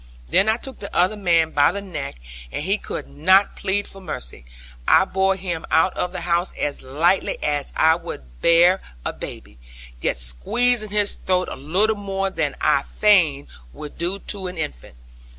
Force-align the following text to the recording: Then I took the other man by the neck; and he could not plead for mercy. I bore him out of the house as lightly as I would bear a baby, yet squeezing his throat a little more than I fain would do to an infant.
Then 0.29 0.49
I 0.49 0.57
took 0.57 0.79
the 0.79 0.91
other 0.97 1.15
man 1.15 1.51
by 1.51 1.71
the 1.71 1.79
neck; 1.79 2.15
and 2.51 2.63
he 2.65 2.79
could 2.79 3.07
not 3.07 3.55
plead 3.55 3.87
for 3.87 4.01
mercy. 4.01 4.45
I 4.87 5.05
bore 5.05 5.35
him 5.35 5.63
out 5.69 5.95
of 5.95 6.11
the 6.11 6.21
house 6.21 6.55
as 6.59 6.81
lightly 6.81 7.37
as 7.43 7.71
I 7.77 7.93
would 7.97 8.41
bear 8.41 8.81
a 9.05 9.13
baby, 9.13 9.59
yet 10.01 10.17
squeezing 10.17 10.89
his 10.89 11.19
throat 11.27 11.49
a 11.49 11.55
little 11.55 11.97
more 11.97 12.31
than 12.31 12.55
I 12.59 12.81
fain 12.81 13.47
would 13.73 13.99
do 13.99 14.17
to 14.17 14.47
an 14.47 14.57
infant. 14.57 14.95